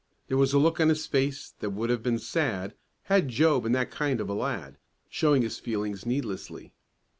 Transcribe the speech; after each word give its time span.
There 0.29 0.37
was 0.37 0.51
a 0.51 0.57
look 0.57 0.79
on 0.79 0.89
his 0.89 1.05
face 1.05 1.53
that 1.59 1.69
would 1.69 1.91
have 1.91 2.01
been 2.01 2.17
sad, 2.17 2.73
had 3.03 3.27
Joe 3.27 3.61
been 3.61 3.73
that 3.73 3.91
kind 3.91 4.19
of 4.19 4.29
a 4.29 4.33
lad 4.33 4.79
showing 5.11 5.43
his 5.43 5.59
feelings 5.59 6.07
needlessly. 6.07 6.73